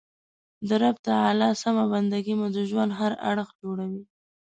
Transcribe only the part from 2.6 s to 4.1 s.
ژوند هر اړخ جوړوي.